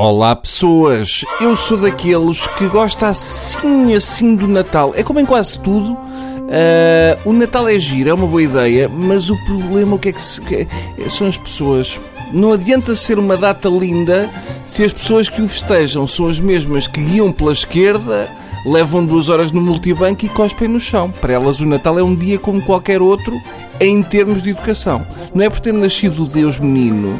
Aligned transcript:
Olá 0.00 0.36
pessoas, 0.36 1.24
eu 1.40 1.56
sou 1.56 1.76
daqueles 1.76 2.46
que 2.46 2.68
gosta 2.68 3.08
assim 3.08 3.96
assim 3.96 4.36
do 4.36 4.46
Natal. 4.46 4.92
É 4.94 5.02
como 5.02 5.18
em 5.18 5.26
quase 5.26 5.58
tudo, 5.58 5.92
uh, 5.94 7.18
o 7.24 7.32
Natal 7.32 7.68
é 7.68 7.76
giro, 7.80 8.08
é 8.08 8.14
uma 8.14 8.28
boa 8.28 8.40
ideia, 8.40 8.88
mas 8.88 9.28
o 9.28 9.36
problema 9.44 9.96
o 9.96 9.98
que 9.98 10.10
é 10.10 10.12
que, 10.12 10.22
se, 10.22 10.40
que 10.40 10.68
é, 10.96 11.08
são 11.08 11.26
as 11.26 11.36
pessoas. 11.36 11.98
Não 12.32 12.52
adianta 12.52 12.94
ser 12.94 13.18
uma 13.18 13.36
data 13.36 13.68
linda 13.68 14.30
se 14.64 14.84
as 14.84 14.92
pessoas 14.92 15.28
que 15.28 15.42
o 15.42 15.48
festejam 15.48 16.06
são 16.06 16.28
as 16.28 16.38
mesmas 16.38 16.86
que 16.86 17.02
guiam 17.02 17.32
pela 17.32 17.50
esquerda, 17.50 18.30
levam 18.64 19.04
duas 19.04 19.28
horas 19.28 19.50
no 19.50 19.60
multibanco 19.60 20.24
e 20.24 20.28
cospem 20.28 20.68
no 20.68 20.78
chão. 20.78 21.10
Para 21.10 21.32
elas 21.32 21.58
o 21.58 21.66
Natal 21.66 21.98
é 21.98 22.04
um 22.04 22.14
dia 22.14 22.38
como 22.38 22.62
qualquer 22.62 23.02
outro 23.02 23.36
em 23.80 24.00
termos 24.04 24.44
de 24.44 24.50
educação. 24.50 25.04
Não 25.34 25.44
é 25.44 25.50
por 25.50 25.58
ter 25.58 25.72
nascido 25.72 26.24
Deus 26.24 26.60
menino 26.60 27.18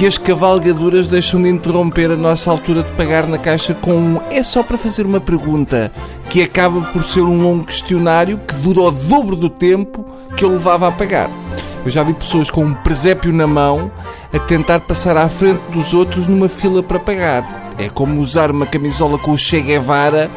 que 0.00 0.06
as 0.06 0.16
cavalgaduras 0.16 1.08
deixam 1.08 1.42
de 1.42 1.50
interromper 1.50 2.10
a 2.10 2.16
nossa 2.16 2.50
altura 2.50 2.82
de 2.82 2.90
pagar 2.92 3.26
na 3.26 3.36
caixa 3.36 3.74
com 3.74 3.92
um 3.92 4.20
é 4.30 4.42
só 4.42 4.62
para 4.62 4.78
fazer 4.78 5.04
uma 5.04 5.20
pergunta, 5.20 5.92
que 6.30 6.42
acaba 6.42 6.80
por 6.90 7.04
ser 7.04 7.20
um 7.20 7.42
longo 7.42 7.66
questionário 7.66 8.38
que 8.38 8.54
dura 8.54 8.80
o 8.80 8.90
dobro 8.90 9.36
do 9.36 9.50
tempo 9.50 10.06
que 10.34 10.42
eu 10.42 10.48
levava 10.48 10.88
a 10.88 10.90
pagar. 10.90 11.30
Eu 11.84 11.90
já 11.90 12.02
vi 12.02 12.14
pessoas 12.14 12.50
com 12.50 12.64
um 12.64 12.72
presépio 12.72 13.30
na 13.30 13.46
mão 13.46 13.92
a 14.32 14.38
tentar 14.38 14.80
passar 14.80 15.18
à 15.18 15.28
frente 15.28 15.60
dos 15.70 15.92
outros 15.92 16.26
numa 16.26 16.48
fila 16.48 16.82
para 16.82 16.98
pagar. 16.98 17.74
É 17.76 17.90
como 17.90 18.22
usar 18.22 18.50
uma 18.50 18.64
camisola 18.64 19.18
com 19.18 19.32
o 19.32 19.36
Che 19.36 19.60
Guevara 19.60 20.30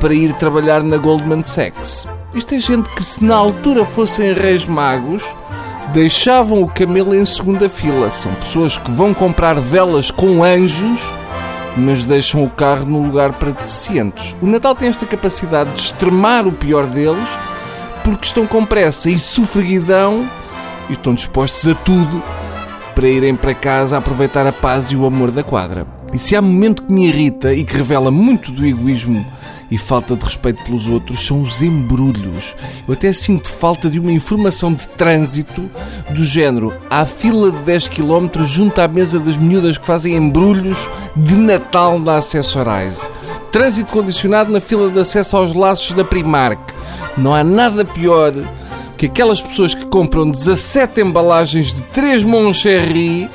para 0.00 0.12
ir 0.12 0.34
trabalhar 0.34 0.82
na 0.82 0.98
Goldman 0.98 1.44
Sachs. 1.44 2.06
Isto 2.34 2.54
é 2.54 2.60
gente 2.60 2.90
que, 2.90 3.02
se 3.02 3.24
na 3.24 3.36
altura 3.36 3.86
fossem 3.86 4.34
reis 4.34 4.66
magos, 4.66 5.24
deixavam 5.92 6.62
o 6.62 6.68
camelo 6.68 7.14
em 7.14 7.24
segunda 7.24 7.68
fila. 7.68 8.10
São 8.10 8.32
pessoas 8.34 8.76
que 8.78 8.90
vão 8.90 9.14
comprar 9.14 9.58
velas 9.58 10.10
com 10.10 10.42
anjos, 10.44 11.00
mas 11.76 12.02
deixam 12.02 12.44
o 12.44 12.50
carro 12.50 12.86
no 12.86 13.02
lugar 13.02 13.32
para 13.34 13.50
deficientes. 13.50 14.36
O 14.40 14.46
Natal 14.46 14.74
tem 14.74 14.88
esta 14.88 15.06
capacidade 15.06 15.72
de 15.72 15.80
extremar 15.80 16.46
o 16.46 16.52
pior 16.52 16.86
deles, 16.86 17.28
porque 18.04 18.26
estão 18.26 18.46
com 18.46 18.64
pressa 18.64 19.10
e 19.10 19.18
sofreguidão 19.18 20.28
e 20.88 20.92
estão 20.92 21.14
dispostos 21.14 21.66
a 21.68 21.74
tudo 21.74 22.22
para 22.94 23.08
irem 23.08 23.36
para 23.36 23.54
casa 23.54 23.96
aproveitar 23.96 24.46
a 24.46 24.52
paz 24.52 24.90
e 24.90 24.96
o 24.96 25.06
amor 25.06 25.30
da 25.30 25.42
quadra. 25.42 25.86
E 26.12 26.18
se 26.18 26.34
há 26.34 26.42
momento 26.42 26.82
que 26.82 26.92
me 26.92 27.06
irrita 27.06 27.52
e 27.52 27.64
que 27.64 27.76
revela 27.76 28.10
muito 28.10 28.50
do 28.50 28.66
egoísmo 28.66 29.24
e 29.70 29.76
falta 29.76 30.16
de 30.16 30.24
respeito 30.24 30.62
pelos 30.64 30.88
outros 30.88 31.26
são 31.26 31.42
os 31.42 31.62
embrulhos. 31.62 32.56
Eu 32.86 32.94
até 32.94 33.12
sinto 33.12 33.48
falta 33.48 33.88
de 33.88 33.98
uma 33.98 34.12
informação 34.12 34.72
de 34.72 34.86
trânsito 34.88 35.70
do 36.10 36.24
género. 36.24 36.74
Há 36.90 37.04
fila 37.04 37.50
de 37.50 37.58
10 37.58 37.88
km 37.88 38.44
junto 38.44 38.80
à 38.80 38.88
mesa 38.88 39.18
das 39.18 39.36
miúdas 39.36 39.76
que 39.76 39.86
fazem 39.86 40.16
embrulhos 40.16 40.88
de 41.14 41.34
Natal 41.34 41.98
na 41.98 42.16
Accessorize. 42.16 43.10
Trânsito 43.52 43.92
condicionado 43.92 44.52
na 44.52 44.60
fila 44.60 44.90
de 44.90 44.98
acesso 44.98 45.36
aos 45.36 45.54
laços 45.54 45.92
da 45.92 46.04
Primark. 46.04 46.72
Não 47.16 47.34
há 47.34 47.42
nada 47.42 47.84
pior 47.84 48.32
que 48.96 49.06
aquelas 49.06 49.40
pessoas 49.40 49.74
que 49.74 49.86
compram 49.86 50.30
17 50.30 51.00
embalagens 51.00 51.72
de 51.72 51.80
3 51.82 52.24
Moncherry 52.24 53.30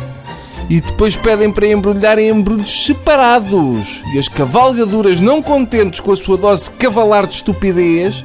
e 0.70 0.82
depois 0.82 1.16
pedem 1.16 1.52
para 1.52 1.68
embrulhar 1.68 2.18
em 2.18 2.30
embrulhos 2.30 2.86
separados. 2.86 4.04
E 4.14 4.18
as 4.18 4.28
cavalgaduras, 4.28 5.20
não 5.20 5.42
contentes 5.42 6.00
com 6.00 6.12
a 6.12 6.18
sua 6.18 6.38
dose 6.38 6.70
cavalar 6.72 7.28
de 7.28 7.36
estupidez, 7.36 8.24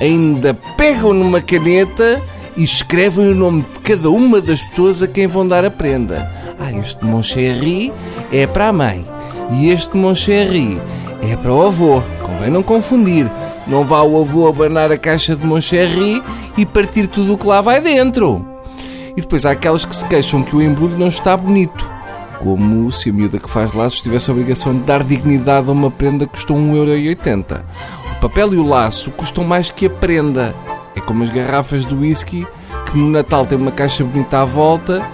ainda 0.00 0.54
pegam 0.76 1.12
numa 1.12 1.40
caneta 1.40 2.20
e 2.56 2.64
escrevem 2.64 3.28
o 3.28 3.34
nome 3.34 3.62
de 3.62 3.80
cada 3.80 4.10
uma 4.10 4.40
das 4.40 4.60
pessoas 4.60 5.02
a 5.02 5.06
quem 5.06 5.26
vão 5.26 5.46
dar 5.46 5.64
a 5.64 5.70
prenda. 5.70 6.30
Ah, 6.58 6.72
este 6.72 7.04
Moncherry 7.04 7.92
é 8.32 8.46
para 8.46 8.68
a 8.68 8.72
mãe 8.72 9.06
e 9.52 9.70
este 9.70 9.96
Moncherry 9.96 10.80
é 11.22 11.36
para 11.36 11.52
o 11.52 11.62
avô. 11.62 12.02
Convém 12.22 12.50
não 12.50 12.62
confundir. 12.62 13.30
Não 13.66 13.84
vá 13.84 14.02
o 14.02 14.20
avô 14.20 14.48
abanar 14.48 14.90
a 14.90 14.96
caixa 14.96 15.36
de 15.36 15.46
Moncherry 15.46 16.22
e 16.56 16.66
partir 16.66 17.06
tudo 17.06 17.34
o 17.34 17.38
que 17.38 17.46
lá 17.46 17.60
vai 17.60 17.80
dentro. 17.80 18.57
E 19.16 19.20
depois 19.20 19.44
há 19.46 19.50
aquelas 19.50 19.84
que 19.84 19.94
se 19.94 20.06
queixam 20.06 20.42
que 20.42 20.54
o 20.54 20.62
embrulho 20.62 20.98
não 20.98 21.08
está 21.08 21.36
bonito. 21.36 21.88
Como 22.38 22.90
se 22.92 23.10
a 23.10 23.12
miúda 23.12 23.38
que 23.38 23.50
faz 23.50 23.72
laços 23.72 24.00
tivesse 24.00 24.30
a 24.30 24.32
obrigação 24.32 24.72
de 24.72 24.80
dar 24.80 25.02
dignidade 25.02 25.68
a 25.68 25.72
uma 25.72 25.90
prenda 25.90 26.26
que 26.26 26.32
custou 26.32 26.56
1,80€. 26.56 27.62
O 28.16 28.20
papel 28.20 28.54
e 28.54 28.56
o 28.58 28.66
laço 28.66 29.10
custam 29.10 29.44
mais 29.44 29.70
que 29.70 29.86
a 29.86 29.90
prenda. 29.90 30.54
É 30.94 31.00
como 31.00 31.22
as 31.22 31.30
garrafas 31.30 31.84
do 31.84 32.00
whisky 32.00 32.46
que 32.90 32.98
no 32.98 33.10
Natal 33.10 33.44
tem 33.44 33.58
uma 33.58 33.70
caixa 33.70 34.02
bonita 34.02 34.40
à 34.40 34.44
volta 34.44 35.04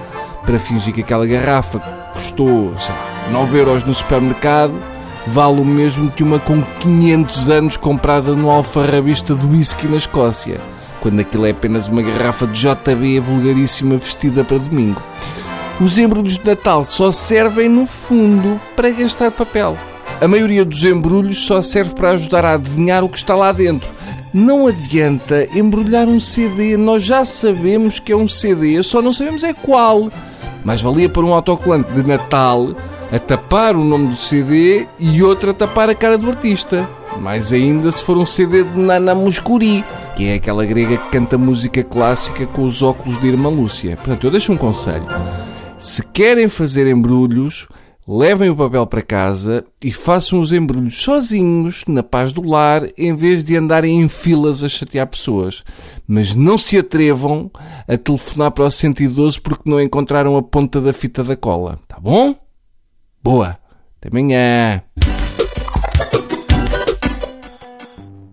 para 0.44 0.58
fingir 0.58 0.92
que 0.94 1.00
aquela 1.00 1.26
garrafa 1.26 1.80
custou 2.12 2.72
sei 2.78 2.94
lá, 2.94 3.30
9 3.30 3.58
euros 3.58 3.84
no 3.84 3.94
supermercado 3.94 4.74
vale 5.26 5.60
o 5.60 5.64
mesmo 5.64 6.10
que 6.10 6.22
uma 6.22 6.38
com 6.38 6.62
500 6.62 7.48
anos 7.50 7.76
comprada 7.76 8.34
no 8.34 8.50
alfarrabista 8.50 9.34
do 9.34 9.50
whisky 9.50 9.86
na 9.88 9.96
Escócia 9.96 10.60
quando 11.04 11.20
aquilo 11.20 11.44
é 11.44 11.50
apenas 11.50 11.86
uma 11.86 12.00
garrafa 12.00 12.46
de 12.46 12.58
JB 12.58 13.20
vulgaríssima 13.20 13.98
vestida 13.98 14.42
para 14.42 14.56
domingo. 14.56 15.02
Os 15.78 15.98
embrulhos 15.98 16.38
de 16.38 16.46
Natal 16.46 16.82
só 16.82 17.12
servem, 17.12 17.68
no 17.68 17.86
fundo, 17.86 18.58
para 18.74 18.88
gastar 18.88 19.30
papel. 19.30 19.76
A 20.18 20.26
maioria 20.26 20.64
dos 20.64 20.82
embrulhos 20.82 21.44
só 21.44 21.60
serve 21.60 21.94
para 21.94 22.12
ajudar 22.12 22.46
a 22.46 22.54
adivinhar 22.54 23.04
o 23.04 23.10
que 23.10 23.18
está 23.18 23.34
lá 23.34 23.52
dentro. 23.52 23.92
Não 24.32 24.66
adianta 24.66 25.46
embrulhar 25.54 26.08
um 26.08 26.18
CD, 26.18 26.74
nós 26.78 27.02
já 27.02 27.22
sabemos 27.22 27.98
que 27.98 28.10
é 28.10 28.16
um 28.16 28.26
CD, 28.26 28.82
só 28.82 29.02
não 29.02 29.12
sabemos 29.12 29.44
é 29.44 29.52
qual. 29.52 30.10
Mas 30.64 30.80
valia 30.80 31.08
para 31.08 31.24
um 31.24 31.34
autocolante 31.34 31.92
de 31.92 32.08
Natal 32.08 32.74
a 33.12 33.18
tapar 33.18 33.76
o 33.76 33.84
nome 33.84 34.08
do 34.08 34.16
CD 34.16 34.86
e 34.98 35.22
outro 35.22 35.50
a 35.50 35.54
tapar 35.54 35.88
a 35.90 35.94
cara 35.94 36.16
do 36.16 36.28
artista. 36.28 36.88
Mais 37.20 37.52
ainda 37.52 37.92
se 37.92 38.02
for 38.02 38.16
um 38.16 38.26
CD 38.26 38.64
de 38.64 38.80
Nana 38.80 39.14
Muscuri, 39.14 39.84
que 40.16 40.26
é 40.26 40.34
aquela 40.34 40.64
grega 40.64 40.96
que 40.96 41.10
canta 41.10 41.38
música 41.38 41.82
clássica 41.84 42.46
com 42.46 42.64
os 42.64 42.82
óculos 42.82 43.20
de 43.20 43.28
Irmã 43.28 43.50
Lúcia. 43.50 43.96
Portanto, 43.96 44.26
eu 44.26 44.30
deixo 44.30 44.52
um 44.52 44.56
conselho. 44.56 45.06
Se 45.76 46.02
querem 46.02 46.48
fazer 46.48 46.86
embrulhos, 46.86 47.68
levem 48.06 48.50
o 48.50 48.56
papel 48.56 48.86
para 48.86 49.02
casa 49.02 49.64
e 49.82 49.92
façam 49.92 50.40
os 50.40 50.52
embrulhos 50.52 51.02
sozinhos, 51.02 51.84
na 51.86 52.02
paz 52.02 52.32
do 52.32 52.42
lar, 52.42 52.82
em 52.96 53.14
vez 53.14 53.44
de 53.44 53.56
andarem 53.56 54.00
em 54.00 54.08
filas 54.08 54.62
a 54.62 54.68
chatear 54.68 55.06
pessoas. 55.06 55.64
Mas 56.06 56.34
não 56.34 56.58
se 56.58 56.78
atrevam 56.78 57.50
a 57.88 57.96
telefonar 57.96 58.50
para 58.50 58.64
o 58.64 58.70
112 58.70 59.40
porque 59.40 59.68
não 59.68 59.80
encontraram 59.80 60.36
a 60.36 60.42
ponta 60.42 60.80
da 60.80 60.92
fita 60.92 61.24
da 61.24 61.36
cola. 61.36 61.78
Tá 61.88 61.98
bom? 61.98 62.34
Boa! 63.22 63.58
Até 63.98 64.08
amanhã! 64.10 64.82